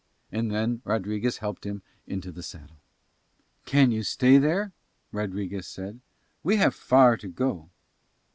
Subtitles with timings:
[0.31, 2.77] And then Rodriguez helped him into the saddle.
[3.65, 4.71] "Can you stay there?"
[5.11, 5.99] Rodriguez said.
[6.41, 7.69] "We have far to go."